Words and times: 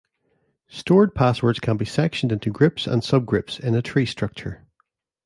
Stored 0.67 1.13
passwords 1.13 1.59
can 1.59 1.77
be 1.77 1.85
sectioned 1.85 2.31
into 2.31 2.49
groups 2.49 2.87
and 2.87 3.03
subgroups 3.03 3.59
in 3.59 3.75
a 3.75 3.83
tree 3.83 4.07
structure. 4.07 4.65